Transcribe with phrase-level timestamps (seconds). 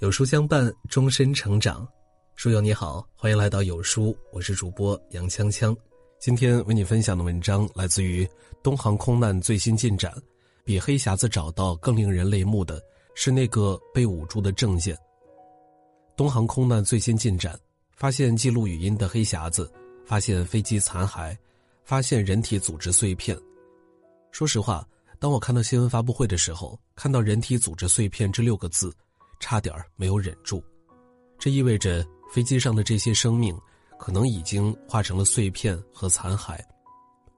[0.00, 1.88] 有书相伴，终身成长。
[2.34, 5.74] 书友你好，欢迎来到有书，我是主播杨锵锵。
[6.18, 8.28] 今天为你分享的文章来自于
[8.62, 10.12] 东航空难最新进展。
[10.66, 12.78] 比黑匣子找到更令人泪目的
[13.14, 14.94] 是那个被捂住的证件。
[16.14, 17.58] 东航空难最新进展，
[17.96, 19.72] 发现记录语音的黑匣子，
[20.04, 21.34] 发现飞机残骸，
[21.84, 23.34] 发现人体组织碎片。
[24.30, 24.86] 说实话。
[25.18, 28.92] 当我看到新闻发布会的时候，看到“人体组织碎片”这六个字，
[29.40, 30.62] 差点没有忍住。
[31.38, 33.56] 这意味着飞机上的这些生命，
[33.98, 36.58] 可能已经化成了碎片和残骸，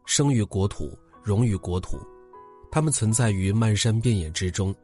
[0.07, 1.98] 生于国土，融于国土。
[2.71, 4.74] 它们存在于漫山遍野之中，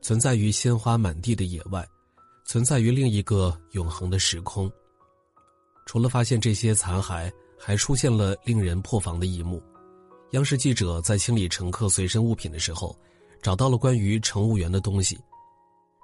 [0.00, 1.86] 存在于鲜花满地的野外，
[2.44, 4.70] 存在于另一个永恒的时空。
[5.86, 9.62] 除了发现这些残骸，还出现了令人破防的一幕。
[10.30, 12.98] 央视记者在清理乘客随身物品的时候，
[13.40, 15.18] 找到了关于乘务员的东西。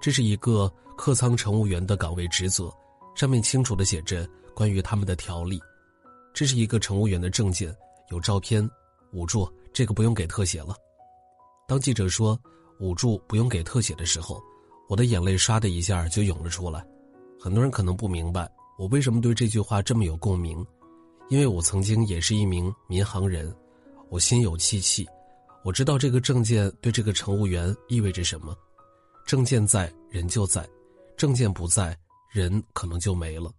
[0.00, 2.72] 这是一个客舱乘务员的岗位职责，
[3.14, 5.60] 上面清楚的写着关于他们的条例。
[6.32, 7.74] 这是一个乘务员的证件，
[8.10, 8.68] 有照片。
[9.12, 10.76] 捂住，这个不用给特写了。
[11.66, 12.40] 当记者说
[12.78, 14.40] “捂住不用给特写”的时候，
[14.88, 16.86] 我的眼泪唰的一下就涌了出来。
[17.40, 20.64] 很多人可能不明白我为什么对这句话这么有共鸣，
[21.28, 23.52] 因为我曾经也是一名民航人。
[24.10, 25.04] 我心有戚戚，
[25.64, 28.56] 我知道这个证件对这个乘务员意味着什么。
[29.26, 30.62] 证件在，人就在；
[31.16, 31.96] 证件不在，
[32.30, 33.52] 人可能就没了。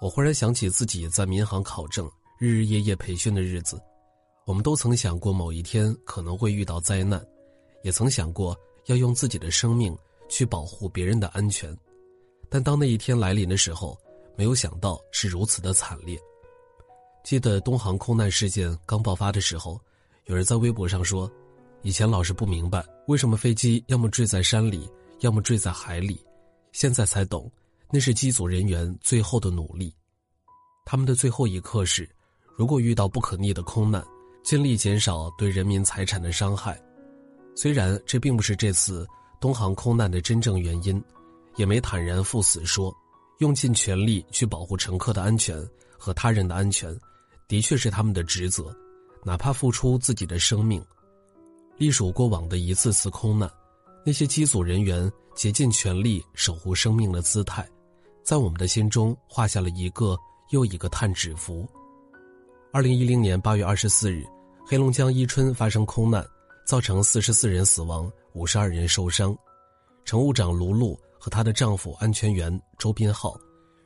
[0.00, 3.80] 我忽然想起自己在民航考证、日日夜夜培训的日子。
[4.44, 7.24] 我们都曾想过某一天可能会遇到灾难，
[7.82, 8.54] 也曾想过
[8.86, 9.96] 要用自己的生命
[10.28, 11.74] 去保护别人的安全。
[12.50, 13.98] 但当那一天来临的时候，
[14.36, 16.20] 没有想到是如此的惨烈。
[17.22, 19.80] 记得东航空难事件刚爆发的时候，
[20.26, 21.30] 有人在微博上说
[21.84, 24.88] ：“以前老是不明白为什么飞机要么坠在山里，
[25.20, 26.18] 要么坠在海里，
[26.72, 27.48] 现在才懂，
[27.90, 29.94] 那是机组人员最后的努力。
[30.86, 32.08] 他们的最后一刻是：
[32.56, 34.02] 如果遇到不可逆的空难，
[34.42, 36.80] 尽力减少对人民财产的伤害。
[37.54, 39.06] 虽然这并不是这次
[39.38, 41.00] 东航空难的真正原因，
[41.56, 42.90] 也没坦然赴死说，
[43.40, 45.62] 用尽全力去保护乘客的安全
[45.98, 46.98] 和他人的安全。”
[47.46, 48.74] 的确是他们的职责，
[49.22, 50.82] 哪怕付出自己的生命。
[51.76, 53.50] 隶属过往的一次次空难，
[54.04, 57.68] 那些机组人员竭尽全力守护生命的姿态，
[58.22, 60.16] 在我们的心中画下了一个
[60.50, 61.68] 又一个叹指符。
[62.72, 64.24] 二零一零年八月二十四日，
[64.64, 66.24] 黑龙江伊春发生空难，
[66.64, 69.36] 造成四十四人死亡，五十二人受伤。
[70.04, 73.36] 乘务长卢璐和她的丈夫安全员周斌浩，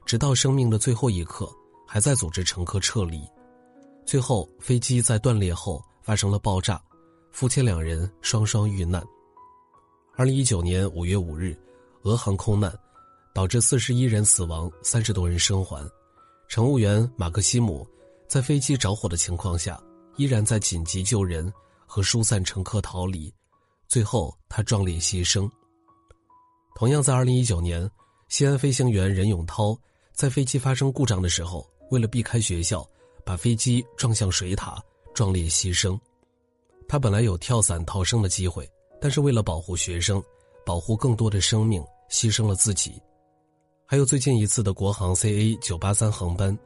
[0.05, 1.51] 直到生命的最后一刻，
[1.87, 3.23] 还在组织乘客撤离。
[4.05, 6.83] 最后，飞机在断裂后发生了爆炸，
[7.39, 9.01] 夫妻两人双双遇难。
[10.17, 11.57] 二零一九年五月五日，
[12.03, 12.77] 俄航空难
[13.33, 15.89] 导致四十一人死亡，三十多人生还。
[16.49, 17.87] 乘务员马克西姆
[18.27, 19.81] 在飞机着火的情况下，
[20.17, 21.49] 依然在紧急救人
[21.87, 23.33] 和疏散乘客逃离，
[23.87, 25.49] 最后他壮烈牺牲。
[26.75, 27.89] 同样在二零一九年，
[28.29, 29.79] 西安飞行员任永涛
[30.13, 32.85] 在飞机发生故障的时候，为了避开学校。
[33.25, 34.83] 把飞机撞向水塔，
[35.15, 35.97] 壮烈牺牲。
[36.89, 38.67] 他本来有跳伞逃生的机会，
[38.99, 40.23] 但是为了保护学生，
[40.65, 43.01] 保护更多的生命，牺牲了自己。
[43.85, 46.59] 还有最近一次的国航 CA 九八三航班，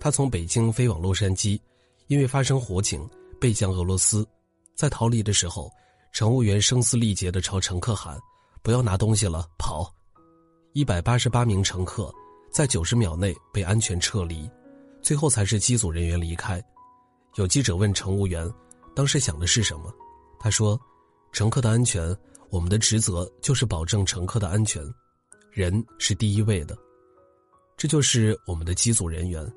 [0.00, 1.60] 他从北京飞往洛杉矶，
[2.08, 3.08] 因为发生火警
[3.40, 4.26] 被降俄罗斯，
[4.74, 5.70] 在逃离的时候，
[6.12, 8.18] 乘务员声嘶力竭地朝乘客喊
[8.62, 9.88] ：“不要拿东西了，跑！”
[10.74, 12.12] 一百八十八名乘客
[12.52, 14.50] 在九十秒内被安全撤离。
[15.00, 16.62] 最后才是机组人员离开。
[17.36, 18.48] 有记者问乘务员
[18.94, 19.92] ：“当时想的是什么？”
[20.38, 20.80] 他说
[21.32, 22.16] ：“乘客的安全，
[22.48, 24.82] 我们的职责就是保证乘客的安全，
[25.50, 26.76] 人是第一位的。
[27.76, 29.50] 这就是我们的机组人员。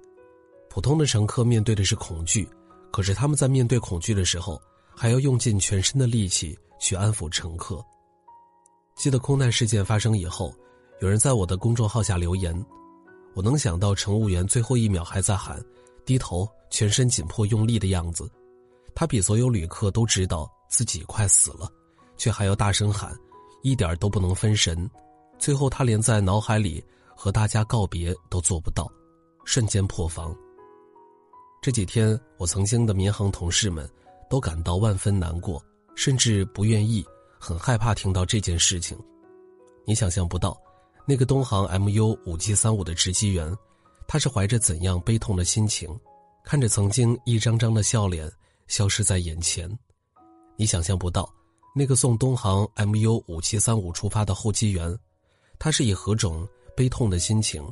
[0.69, 2.47] 普通的乘客面对的是恐惧，
[2.91, 4.61] 可是他们在面对恐惧的时候，
[4.95, 7.83] 还要用尽全身的力气去安抚乘客。”
[8.95, 10.53] 记得空难事件发生以后，
[10.99, 12.53] 有人在我的公众号下留言。
[13.33, 15.59] 我能想到乘务员最后一秒还在喊，
[16.05, 18.29] 低头全身紧迫用力的样子，
[18.95, 21.71] 他比所有旅客都知道自己快死了，
[22.17, 23.13] 却还要大声喊，
[23.61, 24.89] 一点都不能分神。
[25.39, 26.83] 最后他连在脑海里
[27.15, 28.89] 和大家告别都做不到，
[29.45, 30.35] 瞬间破防。
[31.61, 33.89] 这几天我曾经的民航同事们
[34.29, 35.63] 都感到万分难过，
[35.95, 37.05] 甚至不愿意，
[37.39, 38.97] 很害怕听到这件事情。
[39.85, 40.57] 你想象不到。
[41.05, 43.53] 那个东航 MU 五七三五的值机员，
[44.07, 45.89] 他是怀着怎样悲痛的心情，
[46.45, 48.31] 看着曾经一张张的笑脸
[48.67, 49.69] 消失在眼前？
[50.55, 51.27] 你想象不到，
[51.75, 54.97] 那个送东航 MU 五七三五出发的候机员，
[55.59, 57.63] 他是以何种悲痛的心情，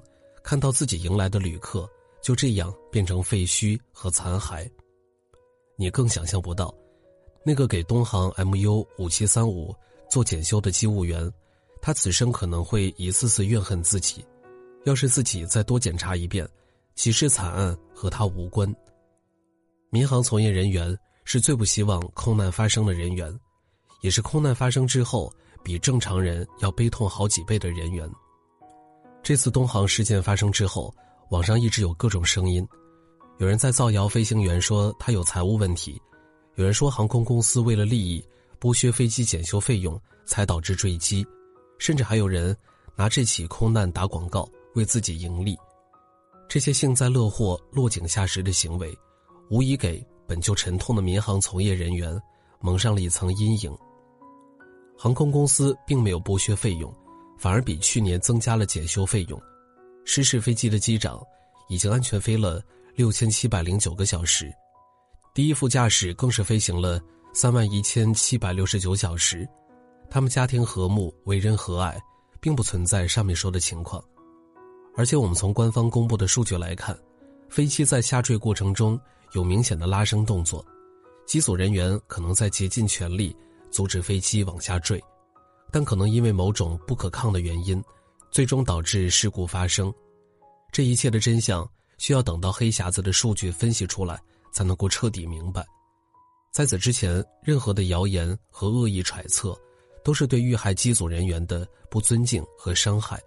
[0.44, 1.90] 看到自己迎来的旅客
[2.22, 4.70] 就这样变成废墟和残骸？
[5.76, 6.74] 你更想象不到，
[7.44, 9.74] 那个给东航 MU 五七三五
[10.10, 11.32] 做检修的机务员，
[11.82, 14.24] 他此生可能会一次次怨恨自己。
[14.84, 16.48] 要是自己再多检查一遍，
[16.96, 18.76] 其实惨案和他无关。
[19.94, 23.38] 民航从业人员是最不希望空难发生的人员，
[24.00, 25.30] 也是空难发生之后
[25.66, 28.10] 比正常人要悲痛好几倍的人员。
[29.22, 30.96] 这次东航事件发生之后，
[31.30, 32.66] 网上一直有各种声音，
[33.38, 36.02] 有人在造谣飞行员说他有财务问题，
[36.56, 38.26] 有人说航空公司为了利益
[38.62, 41.28] 剥削飞机检修费用才导致坠机，
[41.78, 42.56] 甚至还有人
[42.96, 44.50] 拿这起空难打广告。
[44.74, 45.58] 为自己盈利，
[46.48, 48.98] 这些幸灾乐祸、落井下石的行为，
[49.52, 52.18] 无疑给本就沉痛的民航从业人员
[52.62, 53.78] 蒙上了一层阴影。
[54.98, 56.92] 航空公司并没有剥削费用，
[57.38, 59.38] 反而比去年增加了检修费用。
[60.06, 61.22] 失事飞机的机长
[61.68, 62.64] 已经安全飞了
[62.96, 64.50] 六千七百零九个小时，
[65.34, 66.98] 第一副驾驶更是飞行了
[67.34, 69.46] 三万一千七百六十九小时。
[70.10, 72.00] 他们家庭和睦，为人和蔼，
[72.40, 74.02] 并不存在上面说的情况。
[74.96, 76.98] 而且我们从官方公布的数据来看，
[77.50, 78.98] 飞机在下坠过程中
[79.34, 80.66] 有明显的拉升动作，
[81.26, 83.36] 机组人员可能在竭尽全力
[83.70, 85.02] 阻止飞机往下坠，
[85.72, 87.82] 但可能因为某种不可抗的原因，
[88.30, 89.94] 最终导致事故发生。
[90.72, 94.20] 这一切的真相需要等到黑匣子的数据分析出来
[94.52, 95.66] 才能够彻底明白。
[96.52, 99.58] 在此之前，任何的谣言和恶意揣测，
[100.04, 103.18] 都是对遇害机组人员的不尊敬和伤害。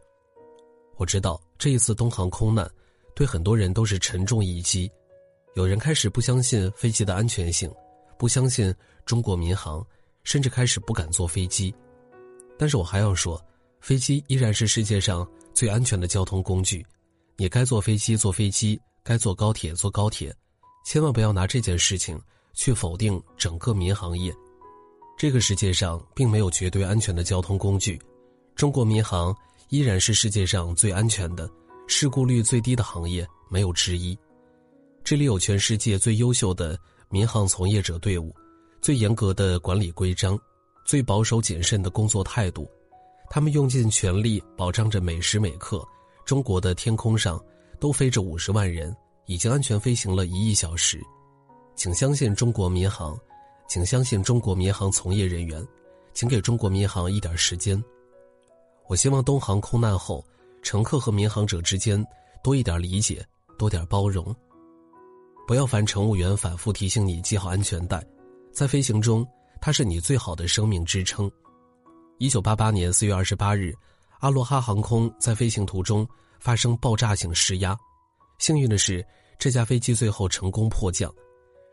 [0.96, 2.70] 我知道这一次东航空难，
[3.14, 4.90] 对很多人都是沉重一击。
[5.54, 7.72] 有人开始不相信飞机的安全性，
[8.18, 8.74] 不相信
[9.04, 9.84] 中国民航，
[10.24, 11.72] 甚至开始不敢坐飞机。
[12.58, 13.40] 但是我还要说，
[13.80, 16.84] 飞机依然是世界上最安全的交通工具。
[17.36, 20.34] 你该坐飞机坐飞机，该坐高铁坐高铁，
[20.84, 22.20] 千万不要拿这件事情
[22.52, 24.34] 去否定整个民航业。
[25.16, 28.00] 这个世界上并没有绝对安全的交通工具，
[28.54, 29.34] 中国民航。
[29.70, 31.50] 依然是世界上最安全的、
[31.88, 34.16] 事故率最低的行业，没有之一。
[35.04, 36.78] 这里有全世界最优秀的
[37.10, 38.34] 民航从业者队伍，
[38.80, 40.38] 最严格的管理规章，
[40.82, 42.66] 最保守谨慎的工作态度。
[43.28, 45.86] 他们用尽全力保障着每时每刻，
[46.24, 47.38] 中国的天空上
[47.78, 48.96] 都飞着五十万人，
[49.26, 50.98] 已经安全飞行了一亿小时。
[51.76, 53.14] 请相信中国民航，
[53.68, 55.62] 请相信中国民航从业人员，
[56.14, 57.82] 请给中国民航一点时间。
[58.88, 60.24] 我希望东航空难后，
[60.62, 62.02] 乘客和民航者之间
[62.42, 63.22] 多一点理解，
[63.58, 64.34] 多点包容。
[65.46, 68.02] 不要烦乘务员反复提醒你系好安全带，
[68.50, 69.26] 在飞行中，
[69.60, 71.30] 它是你最好的生命支撑。
[72.18, 73.74] 一九八八年四月二十八日，
[74.20, 76.06] 阿罗哈航空在飞行途中
[76.40, 77.76] 发生爆炸性失压，
[78.38, 79.04] 幸运的是，
[79.38, 81.12] 这架飞机最后成功迫降，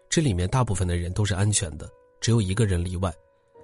[0.10, 1.90] 这里面大部分的人都是安全的，
[2.20, 3.14] 只有一个人例外，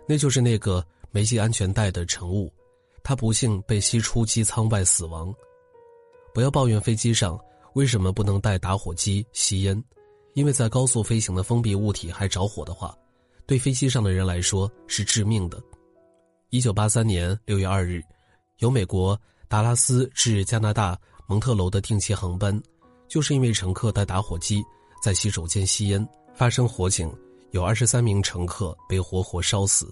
[0.07, 2.51] 那就是那个没系安全带的乘务。
[3.03, 5.33] 他不幸被吸出机舱外死亡。
[6.33, 7.39] 不要抱怨飞机上
[7.73, 9.81] 为什么不能带打火机吸烟，
[10.37, 12.95] 因为在高速飞行的封闭物体还着火的话，
[13.47, 15.59] 对飞机上的人来说是致命的。
[16.51, 18.03] 一九八三年六月二日，
[18.59, 20.95] 由美国达拉斯至加拿大
[21.25, 22.61] 蒙特楼的定期航班，
[23.07, 24.63] 就是因为乘客带打火机
[25.01, 27.11] 在洗手间吸烟发生火警，
[27.49, 29.91] 有二十三名乘客被活活烧死。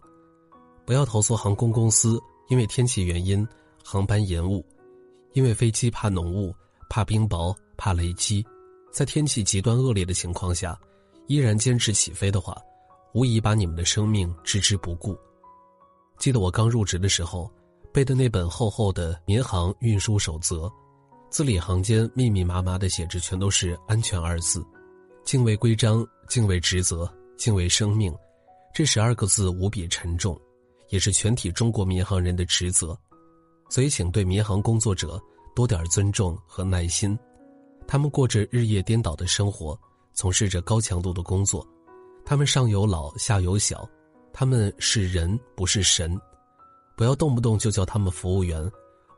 [0.86, 2.22] 不要投诉航空公司。
[2.48, 3.43] 因为天气原因，
[3.84, 4.63] 航班延误；
[5.34, 6.53] 因为飞机怕浓雾、
[6.91, 8.46] 怕冰雹、怕雷击，
[8.95, 10.79] 在天气极端恶劣的情况下，
[11.27, 12.55] 依然坚持起飞的话，
[13.13, 15.13] 无疑把你们的生命置之不顾。
[16.17, 17.51] 记得我刚入职的时候，
[17.91, 20.71] 背的那本厚厚的民航运输守则，
[21.29, 24.65] 字里行间密密麻麻的写着，全都是“安全”二字，
[25.25, 28.15] 敬畏规章，敬畏职责，敬畏生命，
[28.73, 30.39] 这十二个字无比沉重。
[30.87, 32.97] 也是全体中国民航人的职责，
[33.69, 35.21] 所以请对民航工作者
[35.53, 37.19] 多点尊重和耐心。
[37.88, 39.80] 他们过着日夜颠倒的生活，
[40.13, 41.65] 从事着高强度的工作，
[42.25, 43.88] 他们上有老下有小，
[44.34, 46.20] 他们是人不是神。
[46.98, 48.72] 不要动不动就叫他们服务员，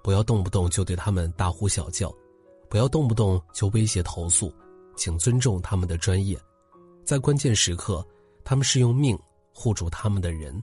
[0.04, 2.14] 不要动不动就对他们大呼小叫，
[2.70, 4.54] 不要动不动就威胁投诉，
[4.96, 6.38] 请尊重他们的专业。
[7.06, 8.06] 在关键时刻，
[8.44, 9.18] 他们是用命
[9.54, 10.62] 护住他们的人。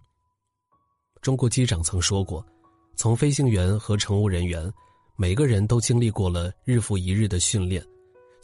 [1.23, 2.45] 中国机长曾说过
[2.97, 4.71] ：“从飞行员和乘务人员，
[5.17, 7.83] 每个人都经历过了日复一日的训练，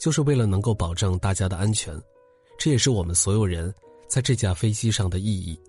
[0.01, 1.95] 就是为了能够保证大家的安全。
[2.57, 3.71] 这也是我们所有人
[4.07, 5.59] 在这架飞机上的意义。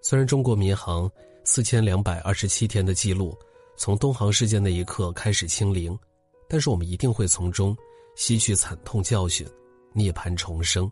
[0.00, 1.10] 虽然中国民航
[1.42, 3.36] 四千两百二十七天的记录
[3.76, 5.98] 从东航事件那一刻开始清零，
[6.48, 7.76] 但是我们一定会从中
[8.14, 9.44] 吸取惨痛教训，
[9.92, 10.88] 涅槃重生。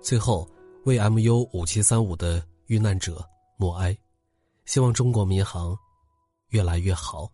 [0.00, 0.48] 最后，
[0.84, 3.22] 为 MU 五七三五的遇难者
[3.58, 3.94] 默哀，
[4.64, 5.76] 希望中国民航
[6.48, 7.30] 越来越好。